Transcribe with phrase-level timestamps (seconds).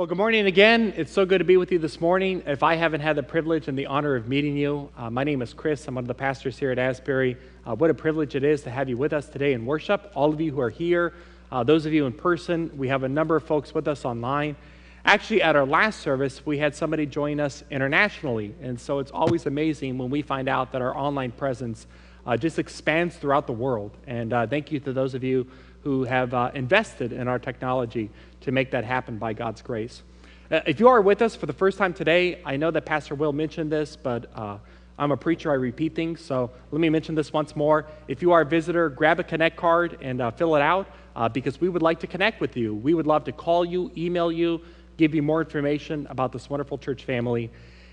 [0.00, 0.94] Well, good morning again.
[0.96, 2.42] It's so good to be with you this morning.
[2.46, 5.42] If I haven't had the privilege and the honor of meeting you, uh, my name
[5.42, 5.86] is Chris.
[5.86, 7.36] I'm one of the pastors here at Asbury.
[7.66, 10.10] Uh, what a privilege it is to have you with us today in worship.
[10.14, 11.12] All of you who are here,
[11.52, 14.56] uh, those of you in person, we have a number of folks with us online.
[15.04, 18.54] Actually, at our last service, we had somebody join us internationally.
[18.62, 21.86] And so it's always amazing when we find out that our online presence
[22.26, 23.90] uh, just expands throughout the world.
[24.06, 25.46] And uh, thank you to those of you
[25.82, 28.10] who have uh, invested in our technology
[28.42, 30.02] to make that happen by God's grace.
[30.50, 33.14] Uh, if you are with us for the first time today, I know that Pastor
[33.14, 34.58] Will mentioned this, but uh,
[34.98, 37.86] I'm a preacher, I repeat things, so let me mention this once more.
[38.08, 41.28] If you are a visitor, grab a Connect card and uh, fill it out uh,
[41.28, 42.74] because we would like to connect with you.
[42.74, 44.60] We would love to call you, email you,
[44.96, 47.50] give you more information about this wonderful church family.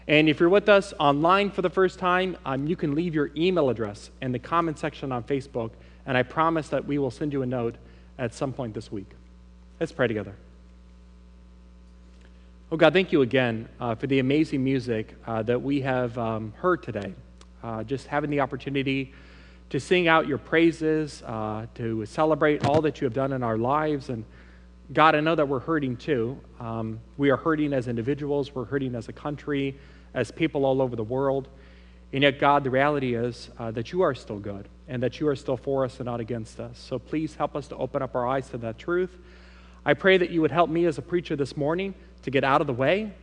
[0.10, 3.32] And if you're with us online for the first time, um, you can leave your
[3.36, 5.72] email address in the comment section on Facebook,
[6.08, 7.76] and I promise that we will send you a note
[8.18, 9.12] at some point this week.
[9.80, 10.34] Let's pray together.
[12.72, 16.54] Oh, God, thank you again uh, for the amazing music uh, that we have um,
[16.58, 17.14] heard today.
[17.62, 19.14] Uh, just having the opportunity
[19.70, 23.58] to sing out your praises, uh, to celebrate all that you have done in our
[23.58, 24.10] lives.
[24.10, 24.24] And
[24.94, 26.40] God, I know that we're hurting too.
[26.60, 29.78] Um, we are hurting as individuals, we're hurting as a country,
[30.14, 31.50] as people all over the world.
[32.14, 35.28] And yet, God, the reality is uh, that you are still good and that you
[35.28, 36.78] are still for us and not against us.
[36.80, 39.18] So please help us to open up our eyes to that truth
[39.88, 42.60] I pray that you would help me as a preacher this morning to get out
[42.60, 43.14] of the way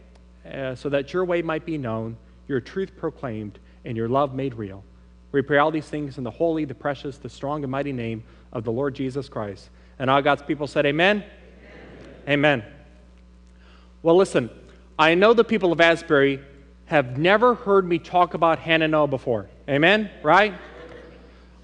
[0.50, 2.16] uh, so that your way might be known,
[2.48, 4.82] your truth proclaimed, and your love made real.
[5.30, 8.24] We pray all these things in the holy, the precious, the strong, and mighty name
[8.50, 9.68] of the Lord Jesus Christ.
[9.98, 11.22] And all God's people said, Amen.
[12.26, 12.62] Amen.
[12.62, 12.64] Amen.
[14.02, 14.48] Well, listen,
[14.98, 16.40] I know the people of Asbury
[16.86, 19.50] have never heard me talk about Hannah before.
[19.68, 20.10] Amen?
[20.22, 20.54] Right?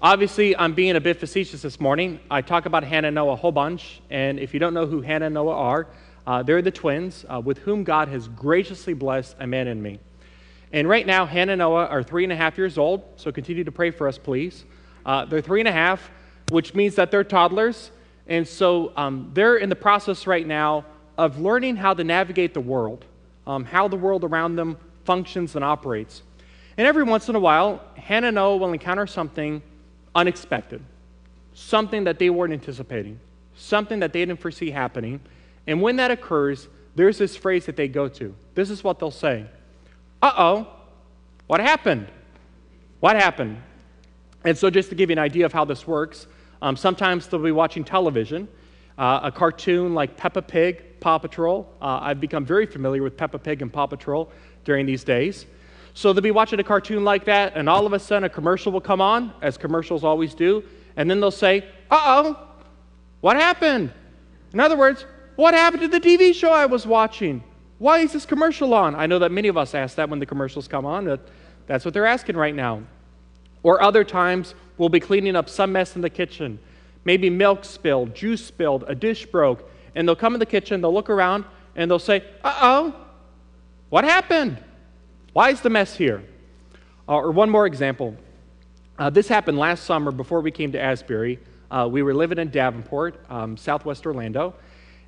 [0.03, 2.19] Obviously, I'm being a bit facetious this morning.
[2.31, 5.01] I talk about Hannah and Noah a whole bunch, and if you don't know who
[5.01, 5.87] Hannah and Noah are,
[6.25, 9.99] uh, they're the twins uh, with whom God has graciously blessed a man and me.
[10.73, 13.63] And right now, Hannah and Noah are three and a half years old, so continue
[13.63, 14.65] to pray for us, please.
[15.05, 16.09] Uh, they're three and a half,
[16.49, 17.91] which means that they're toddlers,
[18.25, 20.83] and so um, they're in the process right now
[21.19, 23.05] of learning how to navigate the world,
[23.45, 26.23] um, how the world around them functions and operates.
[26.75, 29.61] And every once in a while, Hannah and Noah will encounter something
[30.15, 30.81] unexpected,
[31.53, 33.19] something that they weren't anticipating,
[33.55, 35.19] something that they didn't foresee happening.
[35.67, 38.35] And when that occurs, there's this phrase that they go to.
[38.55, 39.45] This is what they'll say
[40.21, 40.67] Uh oh,
[41.47, 42.07] what happened?
[42.99, 43.61] What happened?
[44.43, 46.27] And so, just to give you an idea of how this works,
[46.61, 48.47] um, sometimes they'll be watching television,
[48.97, 51.67] uh, a cartoon like Peppa Pig, Paw Patrol.
[51.81, 54.31] Uh, I've become very familiar with Peppa Pig and Paw Patrol
[54.63, 55.45] during these days.
[55.93, 58.71] So they'll be watching a cartoon like that, and all of a sudden a commercial
[58.71, 60.63] will come on, as commercials always do,
[60.95, 62.47] and then they'll say, Uh oh,
[63.19, 63.91] what happened?
[64.53, 67.43] In other words, what happened to the TV show I was watching?
[67.77, 68.95] Why is this commercial on?
[68.95, 71.19] I know that many of us ask that when the commercials come on,
[71.67, 72.83] that's what they're asking right now.
[73.63, 76.59] Or other times, we'll be cleaning up some mess in the kitchen.
[77.05, 80.93] Maybe milk spilled, juice spilled, a dish broke, and they'll come in the kitchen, they'll
[80.93, 82.95] look around, and they'll say, Uh oh,
[83.89, 84.57] what happened?
[85.33, 86.21] Why is the mess here?
[87.07, 88.17] Uh, or one more example.
[88.99, 91.39] Uh, this happened last summer before we came to Asbury.
[91.69, 94.53] Uh, we were living in Davenport, um, southwest Orlando,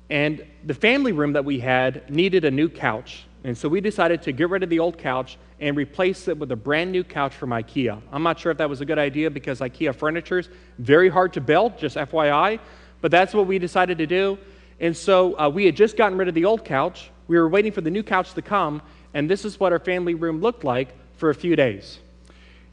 [0.08, 3.26] and the family room that we had needed a new couch.
[3.44, 6.50] And so we decided to get rid of the old couch and replace it with
[6.52, 8.00] a brand new couch from IKEA.
[8.10, 10.48] I'm not sure if that was a good idea because IKEA furniture is
[10.78, 12.60] very hard to build, just FYI,
[13.02, 14.38] but that's what we decided to do.
[14.80, 17.10] And so uh, we had just gotten rid of the old couch.
[17.28, 18.80] We were waiting for the new couch to come,
[19.14, 22.00] and this is what our family room looked like for a few days.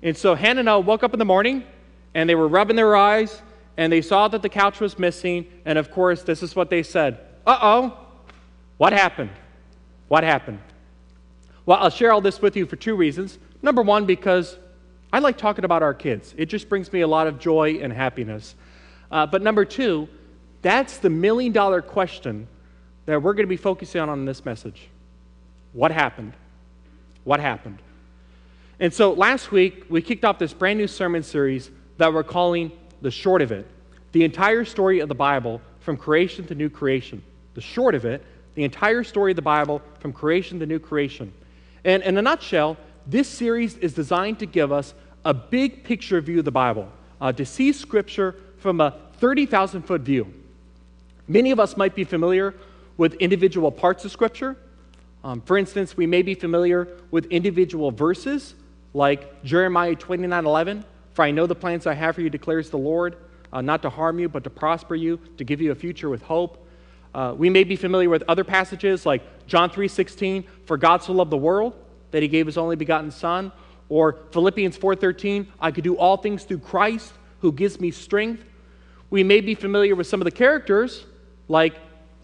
[0.03, 1.63] And so Hannah and I woke up in the morning,
[2.13, 3.41] and they were rubbing their eyes,
[3.77, 6.83] and they saw that the couch was missing, and of course, this is what they
[6.83, 7.97] said Uh oh,
[8.77, 9.29] what happened?
[10.07, 10.59] What happened?
[11.65, 13.37] Well, I'll share all this with you for two reasons.
[13.61, 14.57] Number one, because
[15.13, 17.93] I like talking about our kids, it just brings me a lot of joy and
[17.93, 18.55] happiness.
[19.11, 20.09] Uh, but number two,
[20.61, 22.47] that's the million dollar question
[23.05, 24.89] that we're going to be focusing on in this message.
[25.73, 26.33] What happened?
[27.23, 27.79] What happened?
[28.79, 32.71] And so last week, we kicked off this brand new sermon series that we're calling
[33.01, 33.67] the short of it,
[34.11, 37.21] the entire story of the Bible from creation to new creation.
[37.53, 38.23] The short of it,
[38.55, 41.31] the entire story of the Bible from creation to new creation.
[41.83, 42.77] And in a nutshell,
[43.07, 44.93] this series is designed to give us
[45.25, 46.89] a big picture view of the Bible,
[47.19, 50.31] uh, to see Scripture from a 30,000 foot view.
[51.27, 52.53] Many of us might be familiar
[52.97, 54.57] with individual parts of Scripture.
[55.23, 58.55] Um, for instance, we may be familiar with individual verses
[58.93, 60.85] like Jeremiah 29 11.
[61.13, 63.17] For I know the plans I have for you, declares the Lord,
[63.51, 66.21] uh, not to harm you, but to prosper you, to give you a future with
[66.21, 66.65] hope.
[67.13, 71.13] Uh, we may be familiar with other passages like John 3 16, for God so
[71.13, 71.75] loved the world
[72.11, 73.51] that he gave his only begotten Son,
[73.89, 78.43] or Philippians 4 13, I could do all things through Christ who gives me strength.
[79.09, 81.05] We may be familiar with some of the characters
[81.49, 81.75] like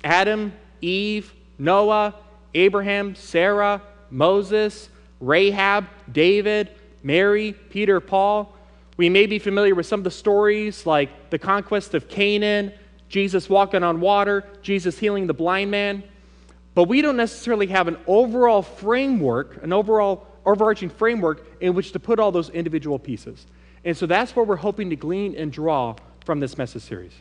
[0.04, 2.16] Adam, Eve, Noah,
[2.58, 4.90] Abraham, Sarah, Moses,
[5.20, 6.72] Rahab, David,
[7.04, 8.54] Mary, Peter, Paul.
[8.98, 12.74] We may be familiar with some of the stories like the conquest of Canaan,
[13.10, 16.04] Jesus walking on water, Jesus healing the blind man.
[16.74, 22.00] But we don't necessarily have an overall framework, an overall overarching framework in which to
[22.00, 23.46] put all those individual pieces.
[23.86, 25.96] And so that's what we're hoping to glean and draw
[26.26, 27.14] from this message series.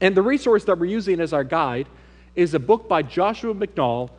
[0.00, 1.88] And the resource that we're using as our guide
[2.34, 4.10] is a book by Joshua McNall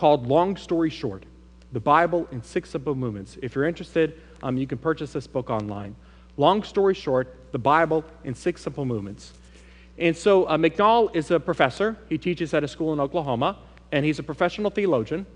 [0.00, 1.26] called Long Story Short
[1.72, 3.36] The Bible in Six Simple Movements.
[3.42, 5.94] If you're interested, um, you can purchase this book online.
[6.38, 9.34] Long story short, the Bible in Six Simple Movements.
[9.98, 11.98] And so uh, is a professor.
[12.08, 13.58] He teaches at a school in Oklahoma,
[13.92, 15.26] and he's a professional theologian.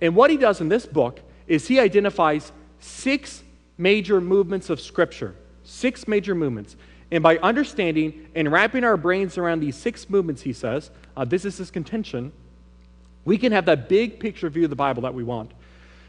[0.00, 3.42] And what he does in this book is he identifies six
[3.76, 5.34] major movements of Scripture.
[5.62, 6.76] Six major movements.
[7.10, 11.44] And by understanding and wrapping our brains around these six movements, he says, uh, this
[11.44, 12.32] is his contention,
[13.26, 15.50] we can have that big picture view of the Bible that we want.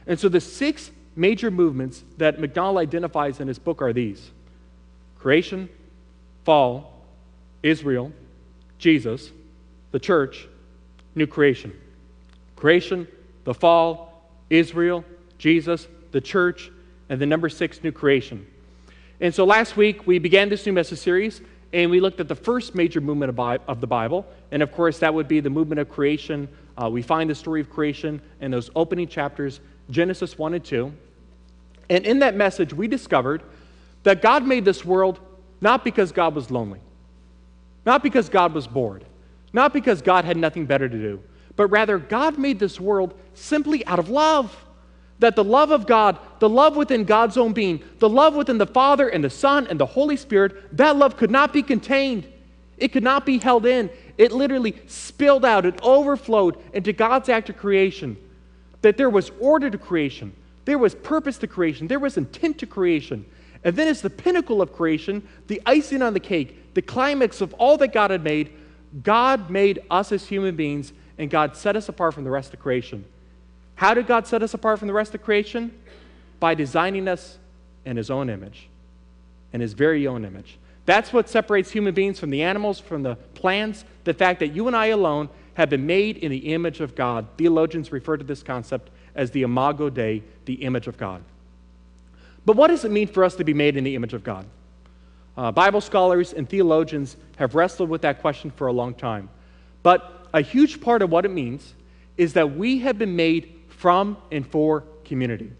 [0.06, 4.31] And so the six major movements that McNall identifies in his book are these
[5.18, 5.68] creation,
[6.46, 6.94] fall,
[7.64, 8.14] Israel,
[8.78, 9.31] Jesus,
[9.92, 10.48] the church,
[11.16, 11.74] new creation.
[12.56, 13.08] Creation,
[13.44, 15.04] the fall, Israel,
[15.40, 16.72] Jesus, the church,
[17.10, 18.46] and the number six, new creation.
[19.19, 21.42] And so last week we began this new message series,
[21.74, 23.38] and we looked at the first major movement
[23.68, 26.48] of the Bible, and of course that would be the movement of creation.
[26.81, 29.59] Uh, we find the story of creation in those opening chapters,
[29.89, 30.94] Genesis 1 and 2.
[31.89, 33.41] And in that message, we discovered
[34.03, 35.19] that God made this world
[35.59, 36.79] not because God was lonely,
[37.85, 39.06] not because God was bored,
[39.53, 41.21] not because God had nothing better to do,
[41.56, 44.65] but rather God made this world simply out of love.
[45.19, 48.68] That the love of God, the love within God's own being, the love within the
[48.68, 52.31] Father and the Son and the Holy Spirit, that love could not be contained.
[52.77, 53.89] It could not be held in.
[54.18, 58.18] It literally spilled out, it overflowed into God's act of creation.
[58.81, 60.33] That there was order to creation,
[60.65, 63.25] there was purpose to creation, there was intent to creation.
[63.63, 67.53] And then, as the pinnacle of creation, the icing on the cake, the climax of
[67.56, 68.51] all that God had made,
[69.03, 72.59] God made us as human beings, and God set us apart from the rest of
[72.59, 73.03] creation.
[73.75, 75.71] How did God set us apart from the rest of creation?
[76.39, 77.38] By designing us
[77.85, 78.68] in His own image,
[79.53, 80.57] in His very own image.
[80.88, 84.68] That's what separates human beings from the animals, from the plants, the fact that you
[84.68, 87.28] and I alone have been made in the image of God.
[87.38, 91.22] Theologians refer to this concept as the imago Dei, the image of God.
[92.45, 94.45] But what does it mean for us to be made in the image of God?
[95.35, 99.30] Uh, Bible scholars and theologians have wrestled with that question for a long time.
[99.83, 101.73] But a huge part of what it means
[102.16, 105.52] is that we have been made from and for community.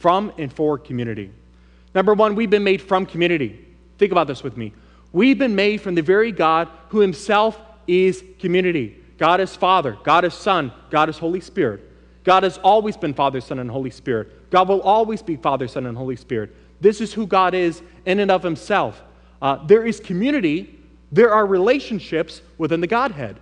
[0.00, 1.30] From and for community.
[1.94, 3.63] Number one, we've been made from community.
[3.98, 4.72] Think about this with me.
[5.12, 9.00] We've been made from the very God who himself is community.
[9.18, 11.90] God is Father, God is Son, God is Holy Spirit.
[12.24, 14.50] God has always been Father, Son, and Holy Spirit.
[14.50, 16.54] God will always be Father, Son, and Holy Spirit.
[16.80, 19.02] This is who God is in and of himself.
[19.40, 20.78] Uh, there is community,
[21.12, 23.38] there are relationships within the Godhead.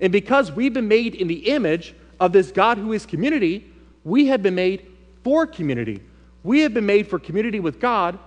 [0.00, 3.70] And because we've been made in the image of this God who is community,
[4.02, 4.86] we have been made
[5.22, 6.02] for community.
[6.42, 8.18] We have been made for community with God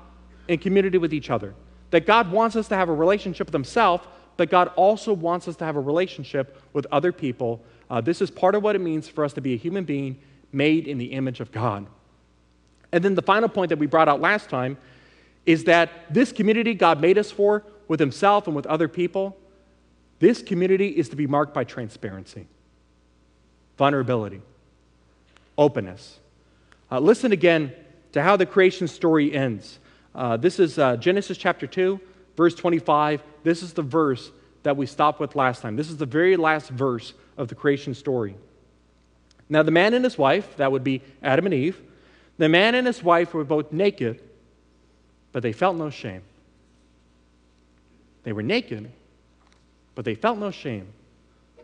[0.48, 1.54] and community with each other.
[1.92, 5.56] That God wants us to have a relationship with Himself, but God also wants us
[5.58, 7.62] to have a relationship with other people.
[7.90, 10.18] Uh, this is part of what it means for us to be a human being
[10.52, 11.86] made in the image of God.
[12.92, 14.78] And then the final point that we brought out last time
[15.46, 19.38] is that this community God made us for with Himself and with other people,
[20.20, 22.48] this community is to be marked by transparency
[23.78, 24.42] vulnerability,
[25.58, 26.20] openness.
[26.92, 27.74] Uh, listen again
[28.14, 29.80] to how the creation story ends.
[30.16, 32.00] Uh, this is uh, Genesis chapter 2,
[32.38, 33.22] verse 25.
[33.44, 34.32] This is the verse
[34.64, 35.76] that we stopped with last time.
[35.76, 38.36] This is the very last verse of the creation story.
[39.50, 41.82] Now, the man and his wife, that would be Adam and Eve,
[42.38, 44.22] the man and his wife were both naked,
[45.34, 46.22] but they felt no shame.
[48.24, 48.90] They were naked,
[49.94, 50.88] but they felt no shame.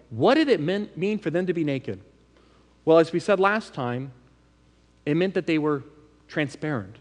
[0.10, 2.02] What did it mean, mean for them to be naked?
[2.84, 4.12] Well, as we said last time,
[5.06, 5.84] it meant that they were
[6.28, 6.98] transparent.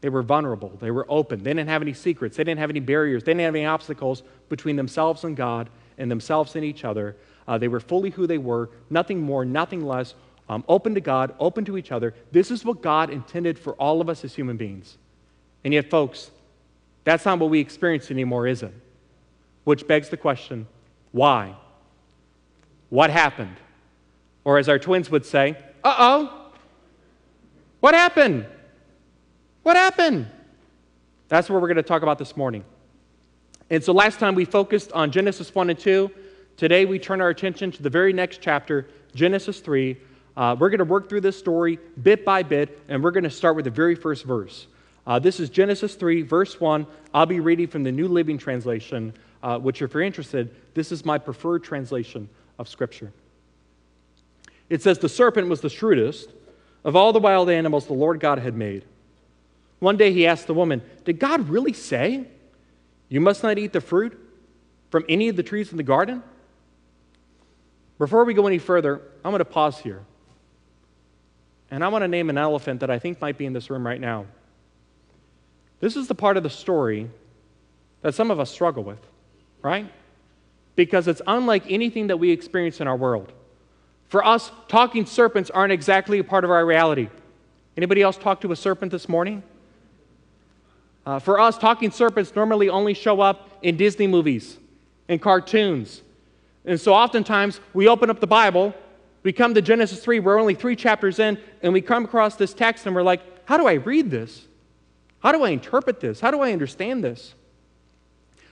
[0.00, 0.72] They were vulnerable.
[0.80, 1.42] They were open.
[1.42, 2.36] They didn't have any secrets.
[2.36, 3.24] They didn't have any barriers.
[3.24, 7.16] They didn't have any obstacles between themselves and God and themselves and each other.
[7.48, 10.14] Uh, they were fully who they were, nothing more, nothing less,
[10.48, 12.14] um, open to God, open to each other.
[12.30, 14.98] This is what God intended for all of us as human beings.
[15.64, 16.30] And yet, folks,
[17.04, 18.74] that's not what we experience anymore, is it?
[19.64, 20.66] Which begs the question
[21.12, 21.54] why?
[22.90, 23.56] What happened?
[24.44, 26.52] Or as our twins would say, uh oh,
[27.80, 28.46] what happened?
[29.66, 30.28] What happened?
[31.26, 32.64] That's what we're going to talk about this morning.
[33.68, 36.08] And so last time we focused on Genesis 1 and 2.
[36.56, 39.96] Today we turn our attention to the very next chapter, Genesis 3.
[40.36, 43.30] Uh, we're going to work through this story bit by bit, and we're going to
[43.30, 44.68] start with the very first verse.
[45.04, 46.86] Uh, this is Genesis 3, verse 1.
[47.12, 51.04] I'll be reading from the New Living Translation, uh, which, if you're interested, this is
[51.04, 52.28] my preferred translation
[52.60, 53.12] of Scripture.
[54.70, 56.30] It says, The serpent was the shrewdest
[56.84, 58.84] of all the wild animals the Lord God had made.
[59.78, 62.26] One day he asked the woman, Did God really say,
[63.08, 64.18] You must not eat the fruit
[64.90, 66.22] from any of the trees in the garden?
[67.98, 70.04] Before we go any further, I'm going to pause here.
[71.70, 73.86] And I want to name an elephant that I think might be in this room
[73.86, 74.26] right now.
[75.80, 77.10] This is the part of the story
[78.02, 79.00] that some of us struggle with,
[79.62, 79.90] right?
[80.74, 83.32] Because it's unlike anything that we experience in our world.
[84.08, 87.08] For us, talking serpents aren't exactly a part of our reality.
[87.76, 89.42] Anybody else talk to a serpent this morning?
[91.06, 94.58] Uh, for us, talking serpents normally only show up in Disney movies
[95.08, 96.02] and cartoons.
[96.64, 98.74] And so oftentimes we open up the Bible,
[99.22, 102.52] we come to Genesis 3, we're only three chapters in, and we come across this
[102.52, 104.46] text and we're like, how do I read this?
[105.20, 106.18] How do I interpret this?
[106.18, 107.34] How do I understand this?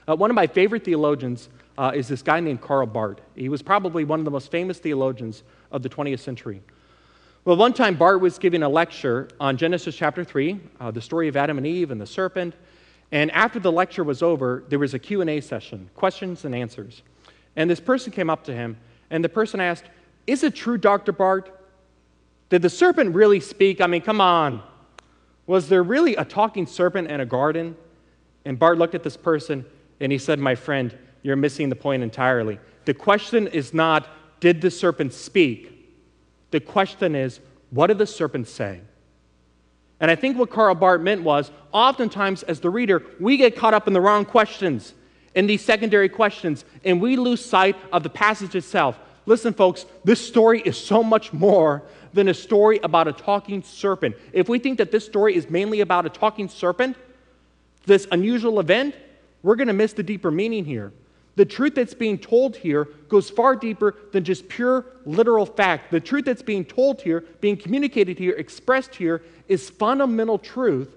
[0.07, 3.19] Uh, one of my favorite theologians uh, is this guy named Karl Barth.
[3.35, 6.61] He was probably one of the most famous theologians of the 20th century.
[7.45, 11.27] Well, one time Barth was giving a lecture on Genesis chapter 3, uh, the story
[11.27, 12.55] of Adam and Eve and the serpent.
[13.11, 17.03] And after the lecture was over, there was a Q&A session, questions and answers.
[17.55, 18.77] And this person came up to him,
[19.11, 19.83] and the person asked,
[20.25, 21.11] Is it true, Dr.
[21.11, 21.51] Barth?
[22.49, 23.79] Did the serpent really speak?
[23.79, 24.63] I mean, come on.
[25.45, 27.77] Was there really a talking serpent in a garden?
[28.43, 29.65] And Barth looked at this person
[29.99, 32.57] and he said, My friend, you're missing the point entirely.
[32.85, 34.07] The question is not,
[34.39, 35.74] did the serpent speak?
[36.55, 38.79] The question is, what did the serpent say?
[39.99, 43.73] And I think what Karl Barth meant was, oftentimes as the reader, we get caught
[43.73, 44.93] up in the wrong questions,
[45.33, 48.97] in these secondary questions, and we lose sight of the passage itself.
[49.25, 51.83] Listen, folks, this story is so much more
[52.13, 54.15] than a story about a talking serpent.
[54.31, 56.95] If we think that this story is mainly about a talking serpent,
[57.85, 58.95] this unusual event,
[59.43, 60.93] we're going to miss the deeper meaning here.
[61.35, 65.91] The truth that's being told here goes far deeper than just pure literal fact.
[65.91, 70.95] The truth that's being told here, being communicated here, expressed here, is fundamental truth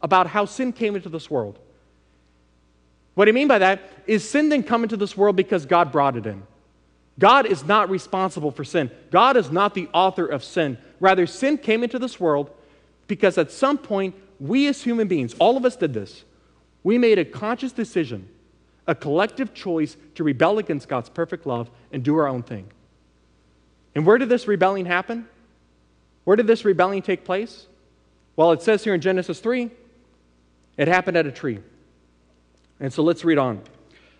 [0.00, 1.58] about how sin came into this world.
[3.14, 6.16] What I mean by that is sin didn't come into this world because God brought
[6.16, 6.42] it in.
[7.18, 8.90] God is not responsible for sin.
[9.10, 10.78] God is not the author of sin.
[10.98, 12.50] Rather, sin came into this world
[13.06, 16.24] because at some point, we as human beings, all of us did this,
[16.82, 18.28] we made a conscious decision
[18.86, 22.66] a collective choice to rebel against God's perfect love and do our own thing.
[23.94, 25.26] And where did this rebellion happen?
[26.24, 27.66] Where did this rebellion take place?
[28.36, 29.70] Well, it says here in Genesis 3,
[30.76, 31.60] it happened at a tree.
[32.80, 33.62] And so let's read on.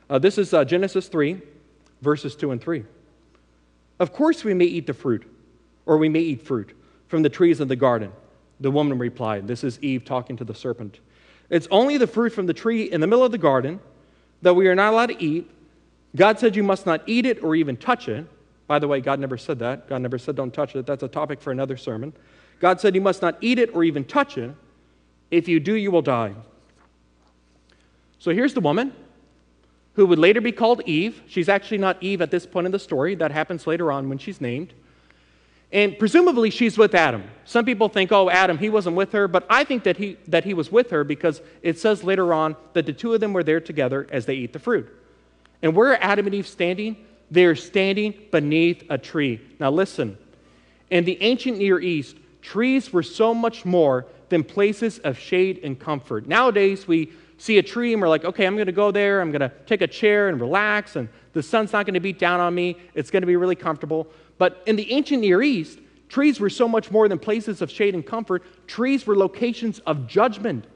[0.09, 1.41] Uh, this is uh, Genesis 3,
[2.03, 2.85] verses 2 and 3.
[3.99, 5.29] Of course, we may eat the fruit,
[5.87, 6.77] or we may eat fruit
[7.09, 8.13] from the trees of the garden.
[8.61, 11.01] The woman replied, This is Eve talking to the serpent.
[11.51, 13.81] It's only the fruit from the tree in the middle of the garden
[14.45, 15.51] that we are not allowed to eat.
[16.15, 18.27] God said you must not eat it or even touch it.
[18.67, 19.89] By the way, God never said that.
[19.89, 20.87] God never said don't touch it.
[20.87, 22.13] That's a topic for another sermon.
[22.61, 24.55] God said you must not eat it or even touch it.
[25.31, 26.35] If you do, you will die.
[28.19, 28.93] So here's the woman
[29.95, 31.23] who would later be called Eve.
[31.27, 33.15] She's actually not Eve at this point in the story.
[33.15, 34.75] That happens later on when she's named.
[35.75, 37.25] And presumably she's with Adam.
[37.45, 40.45] Some people think, oh, Adam, he wasn't with her, but I think that he, that
[40.45, 43.43] he was with her because it says later on that the two of them were
[43.43, 44.89] there together as they eat the fruit.
[45.63, 46.97] And where are Adam and Eve standing?
[47.29, 49.41] They're standing beneath a tree.
[49.59, 50.17] Now listen,
[50.91, 55.79] in the ancient Near East, trees were so much more than places of shade and
[55.79, 56.29] comfort.
[56.29, 59.33] Nowadays, we see a tree and we're like, okay, I'm going to go there, I'm
[59.33, 62.39] going to take a chair and relax, and the sun's not going to beat down
[62.39, 64.07] on me, it's going to be really comfortable.
[64.39, 67.95] But in the ancient Near East, trees were so much more than places of shade
[67.95, 68.43] and comfort.
[68.67, 70.67] Trees were locations of judgment.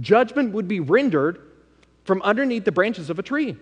[0.00, 1.40] Judgment would be rendered
[2.04, 3.56] from underneath the branches of a tree.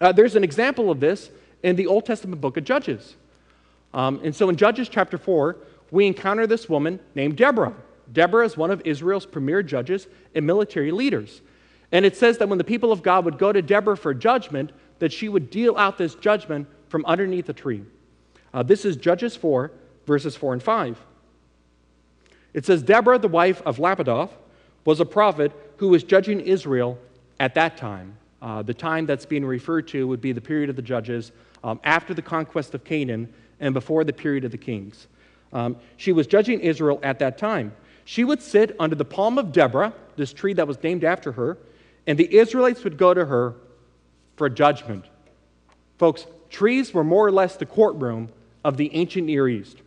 [0.00, 1.30] Uh, there's an example of this
[1.62, 3.16] in the Old Testament book of Judges.
[3.94, 5.56] Um, and so in Judges chapter 4,
[5.90, 7.74] we encounter this woman named Deborah.
[8.12, 11.40] Deborah is one of Israel's premier judges and military leaders.
[11.92, 14.72] And it says that when the people of God would go to Deborah for judgment,
[14.98, 17.82] that she would deal out this judgment from underneath a tree.
[18.54, 19.70] Uh, this is Judges 4,
[20.06, 20.98] verses 4 and 5.
[22.54, 24.30] It says, Deborah, the wife of Lapidoth,
[24.84, 26.98] was a prophet who was judging Israel
[27.40, 28.16] at that time.
[28.42, 31.32] Uh, the time that's being referred to would be the period of the judges
[31.64, 35.06] um, after the conquest of Canaan and before the period of the kings.
[35.52, 37.72] Um, she was judging Israel at that time.
[38.04, 41.56] She would sit under the palm of Deborah, this tree that was named after her,
[42.06, 43.54] and the Israelites would go to her
[44.36, 45.04] for judgment.
[45.98, 48.28] Folks, trees were more or less the courtroom
[48.64, 49.78] of the ancient Near East.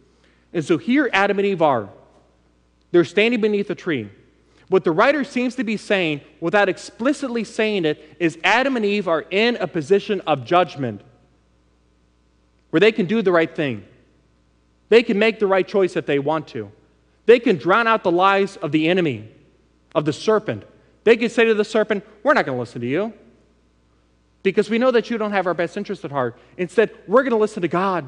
[0.53, 1.89] And so here Adam and Eve are.
[2.91, 4.09] They're standing beneath a tree.
[4.67, 9.07] What the writer seems to be saying, without explicitly saying it, is Adam and Eve
[9.07, 11.01] are in a position of judgment
[12.71, 13.85] where they can do the right thing.
[14.89, 16.71] They can make the right choice if they want to.
[17.25, 19.29] They can drown out the lies of the enemy,
[19.93, 20.63] of the serpent.
[21.03, 23.13] They can say to the serpent, We're not going to listen to you
[24.43, 26.37] because we know that you don't have our best interest at heart.
[26.57, 28.07] Instead, we're going to listen to God.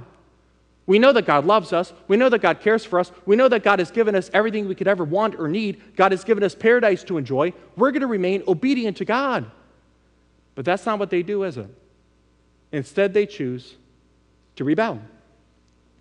[0.88, 1.92] We know that God loves us.
[2.08, 3.12] We know that God cares for us.
[3.26, 5.96] We know that God has given us everything we could ever want or need.
[5.98, 7.54] God has given us paradise to enjoy.
[7.76, 9.52] We're going to remain obedient to God.
[10.56, 11.70] But that's not what they do, is it?
[12.72, 13.76] Instead, they choose
[14.56, 15.02] to rebel.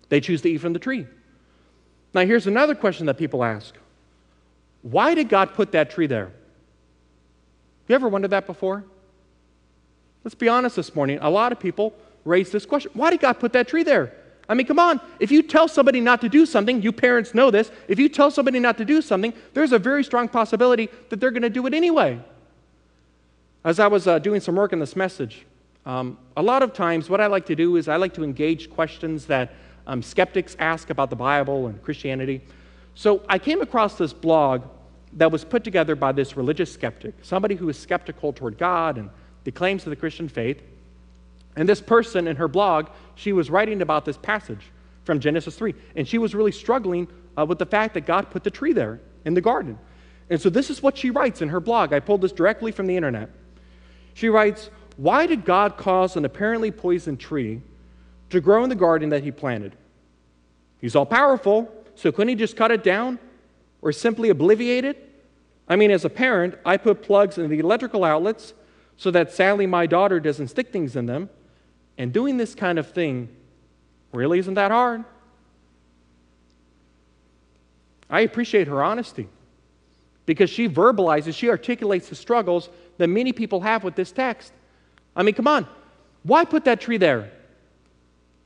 [0.07, 1.05] They choose to eat from the tree.
[2.13, 3.75] Now, here's another question that people ask
[4.83, 6.31] Why did God put that tree there?
[7.89, 8.85] You ever wondered that before?
[10.23, 11.19] Let's be honest this morning.
[11.21, 14.13] A lot of people raise this question Why did God put that tree there?
[14.49, 15.01] I mean, come on.
[15.19, 17.69] If you tell somebody not to do something, you parents know this.
[17.87, 21.31] If you tell somebody not to do something, there's a very strong possibility that they're
[21.31, 22.19] going to do it anyway.
[23.63, 25.45] As I was uh, doing some work in this message,
[25.85, 28.69] um, a lot of times what I like to do is I like to engage
[28.69, 29.53] questions that
[29.85, 32.41] um, skeptics ask about the Bible and Christianity.
[32.95, 34.63] So I came across this blog
[35.13, 39.09] that was put together by this religious skeptic, somebody who is skeptical toward God and
[39.43, 40.61] the claims of the Christian faith.
[41.57, 44.71] And this person in her blog, she was writing about this passage
[45.03, 45.73] from Genesis 3.
[45.95, 49.01] And she was really struggling uh, with the fact that God put the tree there
[49.25, 49.77] in the garden.
[50.29, 51.93] And so this is what she writes in her blog.
[51.93, 53.29] I pulled this directly from the internet.
[54.13, 57.61] She writes, Why did God cause an apparently poisoned tree
[58.29, 59.75] to grow in the garden that he planted?
[60.79, 63.17] He's all powerful, so couldn't he just cut it down
[63.81, 65.03] or simply obliviate it?
[65.67, 68.53] I mean, as a parent, I put plugs in the electrical outlets
[68.95, 71.29] so that sadly my daughter doesn't stick things in them.
[71.97, 73.29] And doing this kind of thing
[74.13, 75.03] really isn't that hard.
[78.09, 79.27] I appreciate her honesty
[80.25, 84.53] because she verbalizes, she articulates the struggles that many people have with this text.
[85.15, 85.67] I mean, come on.
[86.23, 87.31] Why put that tree there?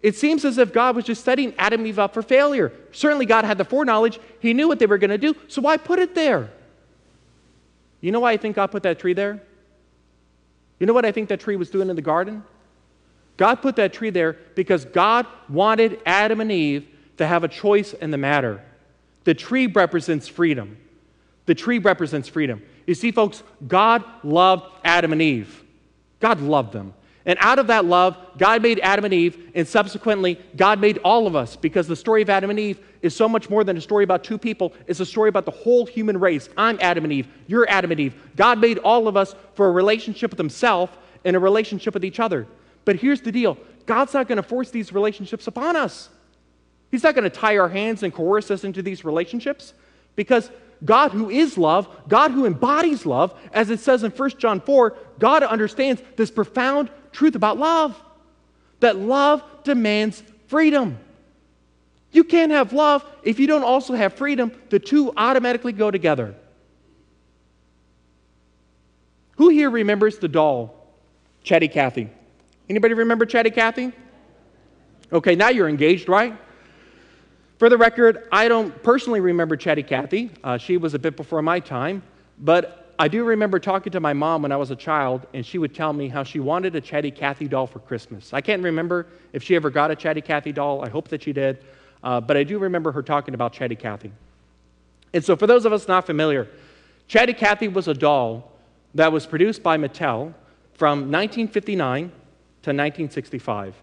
[0.01, 2.71] It seems as if God was just setting Adam and Eve up for failure.
[2.91, 4.19] Certainly, God had the foreknowledge.
[4.39, 6.49] He knew what they were going to do, so why put it there?
[7.99, 9.41] You know why I think God put that tree there?
[10.79, 12.43] You know what I think that tree was doing in the garden?
[13.37, 17.93] God put that tree there because God wanted Adam and Eve to have a choice
[17.93, 18.63] in the matter.
[19.23, 20.77] The tree represents freedom.
[21.45, 22.61] The tree represents freedom.
[22.87, 25.63] You see, folks, God loved Adam and Eve.
[26.19, 26.93] God loved them.
[27.25, 31.27] And out of that love, God made Adam and Eve, and subsequently, God made all
[31.27, 33.81] of us because the story of Adam and Eve is so much more than a
[33.81, 34.73] story about two people.
[34.87, 36.49] It's a story about the whole human race.
[36.57, 37.27] I'm Adam and Eve.
[37.45, 38.15] You're Adam and Eve.
[38.35, 42.19] God made all of us for a relationship with Himself and a relationship with each
[42.19, 42.47] other.
[42.85, 46.09] But here's the deal God's not going to force these relationships upon us.
[46.91, 49.73] He's not going to tie our hands and coerce us into these relationships
[50.15, 50.51] because
[50.83, 54.97] God, who is love, God who embodies love, as it says in 1 John 4,
[55.19, 58.01] God understands this profound truth about love
[58.81, 60.97] that love demands freedom.
[62.11, 64.51] You can't have love if you don't also have freedom.
[64.69, 66.35] The two automatically go together.
[69.37, 70.75] Who here remembers the doll,
[71.43, 72.09] Chatty Cathy?
[72.69, 73.91] Anybody remember Chatty Cathy?
[75.11, 76.37] Okay, now you're engaged, right?
[77.57, 80.31] For the record, I don't personally remember Chatty Cathy.
[80.43, 82.01] Uh, she was a bit before my time,
[82.39, 85.57] but I do remember talking to my mom when I was a child, and she
[85.57, 88.33] would tell me how she wanted a Chatty Cathy doll for Christmas.
[88.33, 90.83] I can't remember if she ever got a Chatty Cathy doll.
[90.85, 91.63] I hope that she did,
[92.03, 94.11] uh, but I do remember her talking about Chatty Cathy.
[95.13, 96.47] And so, for those of us not familiar,
[97.07, 98.51] Chatty Cathy was a doll
[98.95, 100.33] that was produced by Mattel
[100.73, 102.11] from 1959
[102.63, 103.75] to 1965.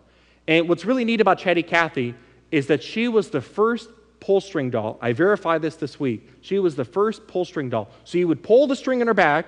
[0.47, 2.15] And what's really neat about Chatty Cathy
[2.51, 4.99] is that she was the first pull string doll.
[5.01, 6.29] I verified this this week.
[6.41, 7.91] She was the first pull string doll.
[8.05, 9.47] So you would pull the string on her back,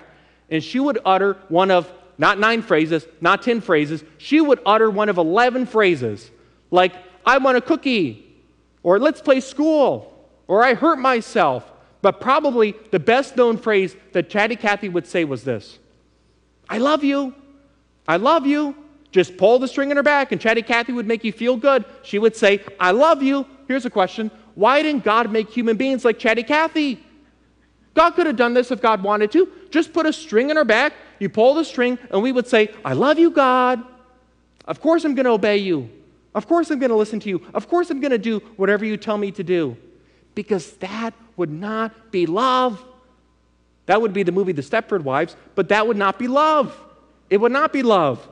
[0.49, 4.91] and she would utter one of not nine phrases, not 10 phrases, she would utter
[4.91, 6.29] one of 11 phrases,
[6.69, 6.93] like,
[7.25, 8.25] I want a cookie,
[8.83, 11.69] or let's play school, or I hurt myself.
[12.03, 15.79] But probably the best known phrase that Chatty Cathy would say was this
[16.69, 17.33] I love you.
[18.07, 18.75] I love you.
[19.11, 21.83] Just pull the string in her back, and Chatty Cathy would make you feel good.
[22.03, 23.45] She would say, I love you.
[23.67, 27.03] Here's a question Why didn't God make human beings like Chatty Cathy?
[27.93, 29.51] God could have done this if God wanted to.
[29.69, 32.73] Just put a string in her back, you pull the string, and we would say,
[32.85, 33.83] I love you, God.
[34.65, 35.89] Of course I'm going to obey you.
[36.33, 37.45] Of course I'm going to listen to you.
[37.53, 39.75] Of course I'm going to do whatever you tell me to do.
[40.35, 42.81] Because that would not be love.
[43.87, 46.77] That would be the movie The Stepford Wives, but that would not be love.
[47.29, 48.25] It would not be love.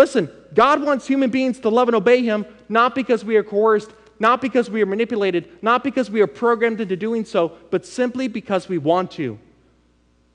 [0.00, 3.90] Listen, God wants human beings to love and obey Him, not because we are coerced,
[4.18, 8.26] not because we are manipulated, not because we are programmed into doing so, but simply
[8.26, 9.38] because we want to.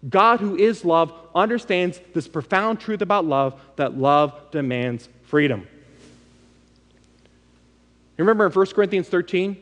[0.08, 5.68] God, who is love, understands this profound truth about love that love demands freedom.
[8.18, 9.58] Remember in 1 Corinthians 13,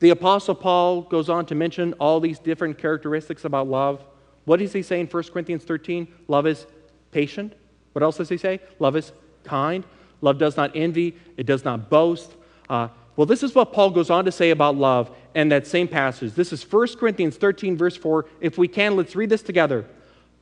[0.00, 4.02] the Apostle Paul goes on to mention all these different characteristics about love.
[4.46, 6.08] What does he say in 1 Corinthians 13?
[6.26, 6.66] Love is
[7.12, 7.52] patient.
[7.92, 8.58] What else does he say?
[8.80, 9.12] Love is
[9.48, 9.84] kind.
[10.20, 11.16] Love does not envy.
[11.36, 12.32] It does not boast.
[12.68, 15.88] Uh, well, this is what Paul goes on to say about love in that same
[15.88, 16.34] passage.
[16.34, 18.26] This is 1 Corinthians 13, verse 4.
[18.40, 19.86] If we can, let's read this together.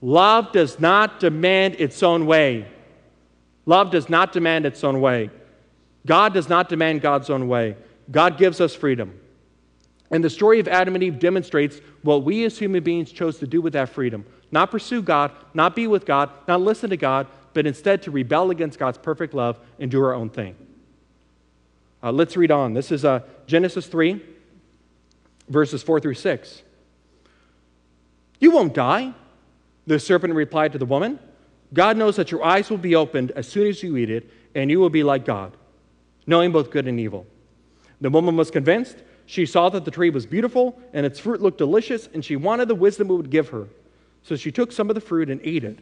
[0.03, 2.67] Love does not demand its own way.
[3.65, 5.31] Love does not demand its own way.
[6.05, 7.77] God does not demand God's own way.
[8.11, 9.19] God gives us freedom.
[10.11, 13.47] And the story of Adam and Eve demonstrates what we as human beings chose to
[13.47, 17.27] do with that freedom not pursue God, not be with God, not listen to God,
[17.57, 20.55] but instead to rebel against God's perfect love and do our own thing.
[22.03, 22.75] Uh, let's read on.
[22.75, 24.21] This is uh, Genesis 3,
[25.49, 26.63] verses 4 through 6.
[28.41, 29.15] You won't die,
[29.87, 31.19] the serpent replied to the woman.
[31.73, 34.71] God knows that your eyes will be opened as soon as you eat it, and
[34.71, 35.57] you will be like God,
[36.27, 37.27] knowing both good and evil.
[38.03, 41.57] The woman was convinced she saw that the tree was beautiful and its fruit looked
[41.57, 43.67] delicious, and she wanted the wisdom it would give her.
[44.25, 45.79] So she took some of the fruit and ate it.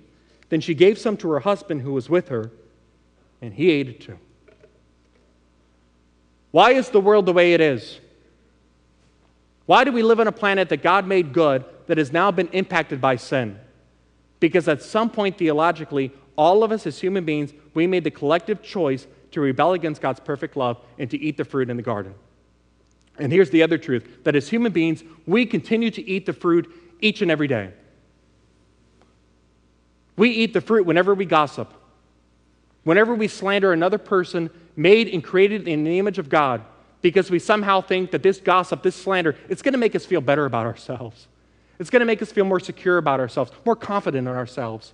[0.49, 2.51] Then she gave some to her husband who was with her,
[3.41, 4.19] and he ate it too.
[6.51, 7.99] Why is the world the way it is?
[9.67, 12.49] Why do we live on a planet that God made good that has now been
[12.49, 13.59] impacted by sin?
[14.39, 18.63] Because at some point theologically, all of us as human beings, we made the collective
[18.63, 22.15] choice to rebel against God's perfect love and to eat the fruit in the garden.
[23.19, 26.71] And here's the other truth that as human beings, we continue to eat the fruit
[27.01, 27.73] each and every day.
[30.17, 31.73] We eat the fruit whenever we gossip,
[32.85, 36.63] whenever we slander another person made and created in the image of God,
[37.03, 40.21] because we somehow think that this gossip, this slander, it's going to make us feel
[40.21, 41.29] better about ourselves.
[41.79, 44.93] It's going to make us feel more secure about ourselves, more confident in ourselves.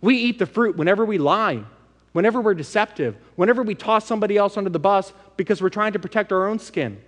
[0.00, 1.64] We eat the fruit whenever we lie,
[2.12, 5.98] whenever we're deceptive, whenever we toss somebody else under the bus because we're trying to
[5.98, 7.00] protect our own skin.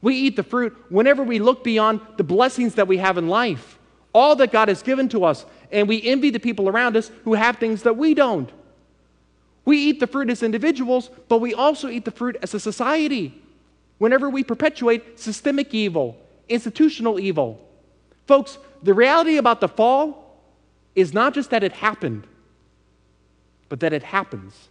[0.00, 3.78] We eat the fruit whenever we look beyond the blessings that we have in life,
[4.12, 7.34] all that God has given to us, and we envy the people around us who
[7.34, 8.50] have things that we don't.
[9.64, 13.42] We eat the fruit as individuals, but we also eat the fruit as a society
[13.98, 16.16] whenever we perpetuate systemic evil,
[16.48, 17.60] institutional evil.
[18.26, 20.40] Folks, the reality about the fall
[20.94, 22.26] is not just that it happened,
[23.68, 24.68] but that it happens.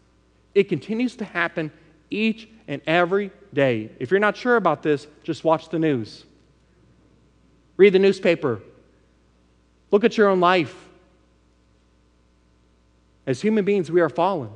[0.56, 1.72] It continues to happen
[2.10, 3.92] each and every day.
[4.00, 6.24] If you're not sure about this, just watch the news.
[7.76, 8.62] Read the newspaper.
[9.92, 10.83] Look at your own life.
[13.26, 14.50] As human beings, we are fallen.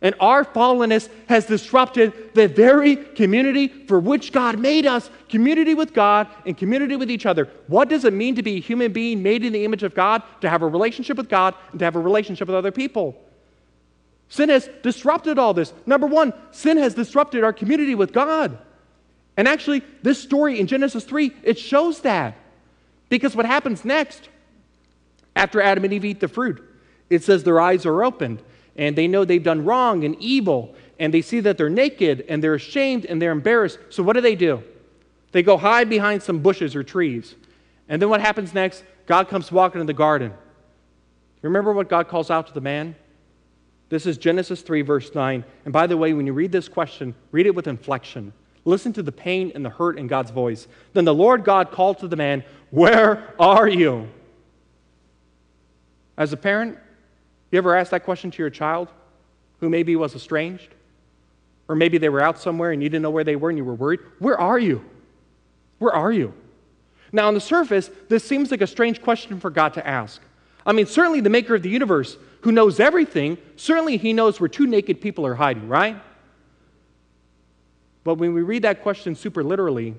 [0.00, 5.92] And our fallenness has disrupted the very community for which God made us community with
[5.92, 7.48] God and community with each other.
[7.66, 10.22] What does it mean to be a human being made in the image of God,
[10.40, 13.20] to have a relationship with God, and to have a relationship with other people?
[14.28, 15.72] Sin has disrupted all this.
[15.84, 18.56] Number one, sin has disrupted our community with God.
[19.36, 22.36] And actually, this story in Genesis 3, it shows that.
[23.08, 24.28] Because what happens next,
[25.34, 26.62] after Adam and Eve eat the fruit,
[27.10, 28.42] it says their eyes are opened
[28.76, 32.42] and they know they've done wrong and evil and they see that they're naked and
[32.42, 33.78] they're ashamed and they're embarrassed.
[33.90, 34.62] So what do they do?
[35.32, 37.34] They go hide behind some bushes or trees.
[37.88, 38.84] And then what happens next?
[39.06, 40.32] God comes walking in the garden.
[41.42, 42.96] Remember what God calls out to the man?
[43.88, 45.44] This is Genesis 3, verse 9.
[45.64, 48.32] And by the way, when you read this question, read it with inflection.
[48.64, 50.68] Listen to the pain and the hurt in God's voice.
[50.92, 54.08] Then the Lord God called to the man, Where are you?
[56.18, 56.76] As a parent,
[57.50, 58.88] you ever ask that question to your child
[59.60, 60.68] who maybe was estranged?
[61.68, 63.64] Or maybe they were out somewhere and you didn't know where they were and you
[63.64, 64.00] were worried?
[64.18, 64.84] Where are you?
[65.78, 66.32] Where are you?
[67.12, 70.20] Now, on the surface, this seems like a strange question for God to ask.
[70.66, 74.48] I mean, certainly the maker of the universe, who knows everything, certainly he knows where
[74.48, 75.96] two naked people are hiding, right?
[78.04, 79.94] But when we read that question super literally,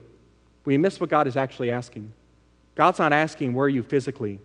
[0.65, 2.11] we miss what God is actually asking.
[2.75, 4.39] God's not asking, Where are you physically?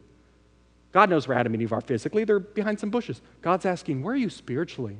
[0.94, 2.22] God knows where Adam and Eve are physically.
[2.22, 3.20] They're behind some bushes.
[3.42, 4.96] God's asking, Where are you spiritually?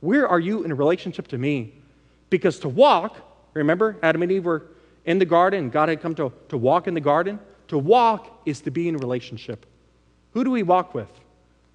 [0.00, 1.72] Where are you in relationship to me?
[2.28, 3.16] Because to walk,
[3.54, 4.64] remember, Adam and Eve were
[5.06, 7.40] in the garden, God had come to, to walk in the garden.
[7.68, 9.64] To walk is to be in relationship.
[10.34, 11.08] Who do we walk with?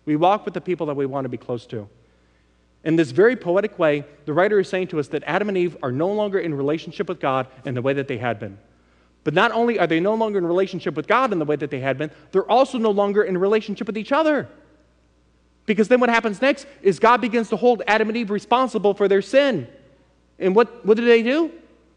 [0.06, 1.90] We walk with the people that we want to be close to.
[2.84, 5.78] In this very poetic way, the writer is saying to us that Adam and Eve
[5.82, 8.60] are no longer in relationship with God in the way that they had been.
[9.24, 11.70] But not only are they no longer in relationship with God in the way that
[11.70, 14.50] they had been, they're also no longer in relationship with each other.
[15.66, 19.08] Because then what happens next is God begins to hold Adam and Eve responsible for
[19.08, 19.68] their sin.
[20.40, 21.52] And what, what do they do?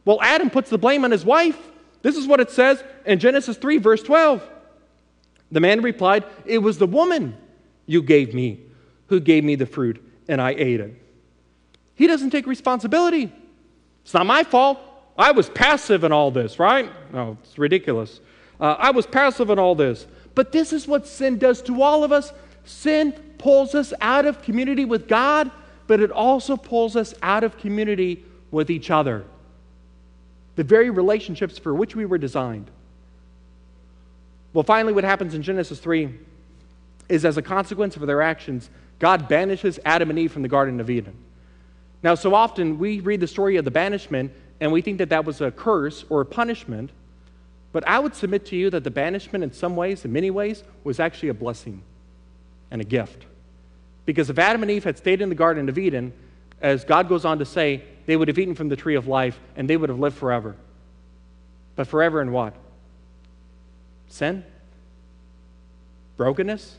[0.04, 1.58] Well, Adam puts the blame on his wife.
[2.02, 4.46] This is what it says in Genesis 3, verse 12.
[5.50, 7.36] The man replied, It was the woman
[7.86, 8.60] you gave me
[9.06, 11.00] who gave me the fruit, and I ate it.
[11.94, 13.32] He doesn't take responsibility.
[14.02, 14.78] It's not my fault.
[15.16, 16.90] I was passive in all this, right?
[17.12, 18.20] No, it's ridiculous.
[18.60, 20.06] Uh, I was passive in all this.
[20.34, 22.32] But this is what sin does to all of us.
[22.64, 25.50] Sin pulls us out of community with God,
[25.86, 29.24] but it also pulls us out of community with each other.
[30.56, 32.70] The very relationships for which we were designed.
[34.52, 36.14] Well, finally, what happens in Genesis 3
[37.08, 40.80] is as a consequence of their actions, God banishes Adam and Eve from the Garden
[40.80, 41.16] of Eden.
[42.02, 45.24] Now, so often we read the story of the banishment and we think that that
[45.24, 46.90] was a curse or a punishment.
[47.72, 50.62] But I would submit to you that the banishment, in some ways, in many ways,
[50.84, 51.82] was actually a blessing
[52.70, 53.26] and a gift.
[54.06, 56.12] Because if Adam and Eve had stayed in the Garden of Eden,
[56.60, 59.38] as God goes on to say, they would have eaten from the tree of life
[59.56, 60.54] and they would have lived forever.
[61.76, 62.54] But forever in what?
[64.08, 64.44] Sin?
[66.16, 66.76] Brokenness?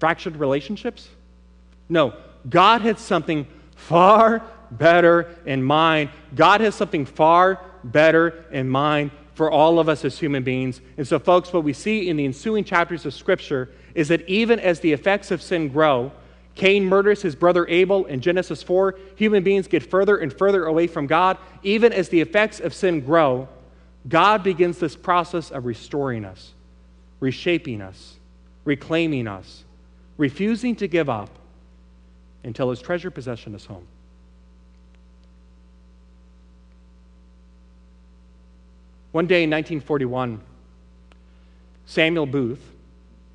[0.00, 1.08] Fractured relationships?
[1.88, 2.14] No,
[2.48, 6.10] God had something far better in mind.
[6.34, 10.80] God has something far better in mind for all of us as human beings.
[10.96, 14.58] And so, folks, what we see in the ensuing chapters of Scripture is that even
[14.58, 16.12] as the effects of sin grow,
[16.56, 18.98] Cain murders his brother Abel in Genesis 4.
[19.14, 21.38] Human beings get further and further away from God.
[21.62, 23.48] Even as the effects of sin grow,
[24.08, 26.54] God begins this process of restoring us,
[27.20, 28.16] reshaping us,
[28.64, 29.62] reclaiming us,
[30.16, 31.30] refusing to give up
[32.42, 33.86] until his treasure possession is home.
[39.12, 40.40] One day in 1941,
[41.86, 42.62] Samuel Booth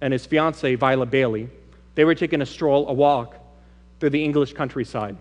[0.01, 1.49] and his fiancee, Violet Bailey,
[1.95, 3.35] they were taking a stroll, a walk
[3.99, 5.17] through the English countryside.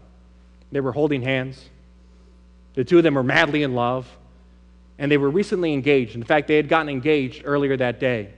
[0.71, 1.69] They were holding hands.
[2.75, 4.09] The two of them were madly in love,
[4.99, 6.15] and they were recently engaged.
[6.15, 8.31] In fact, they had gotten engaged earlier that day.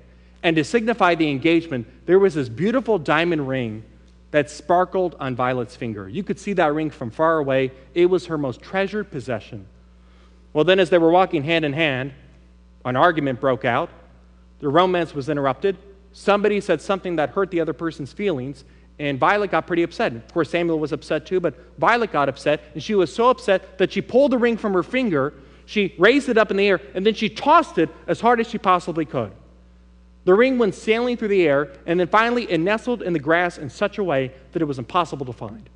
[0.43, 3.85] And to signify the engagement, there was this beautiful diamond ring
[4.31, 6.09] that sparkled on Violet's finger.
[6.09, 7.73] You could see that ring from far away.
[7.95, 9.67] It was her most treasured possession.
[10.55, 12.15] Well, then, as they were walking hand in hand,
[12.85, 13.91] an argument broke out.
[14.61, 15.77] The romance was interrupted.
[16.13, 18.65] Somebody said something that hurt the other person's feelings,
[18.99, 20.15] and Violet got pretty upset.
[20.15, 23.79] Of course, Samuel was upset too, but Violet got upset, and she was so upset
[23.79, 25.35] that she pulled the ring from her finger,
[25.67, 28.49] she raised it up in the air, and then she tossed it as hard as
[28.49, 29.33] she possibly could.
[30.25, 33.59] The ring went sailing through the air, and then finally it nestled in the grass
[33.59, 35.69] in such a way that it was impossible to find.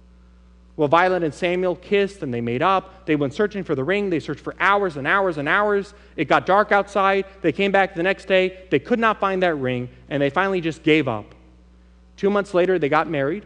[0.79, 3.05] Well, Violet and Samuel kissed and they made up.
[3.05, 4.11] They went searching for the ring.
[4.11, 5.93] They searched for hours and hours and hours.
[6.14, 7.25] It got dark outside.
[7.43, 8.62] They came back the next day.
[8.71, 11.35] They could not find that ring, and they finally just gave up.
[12.17, 13.45] Two months later, they got married.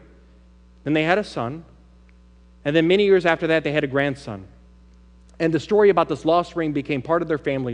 [0.84, 1.64] Then they had a son.
[2.66, 4.46] And then many years after that, they had a grandson.
[5.40, 7.70] And the story about this lost ring became part of their family